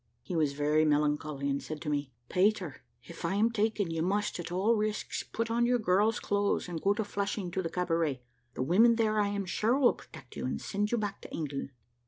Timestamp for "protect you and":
9.93-10.59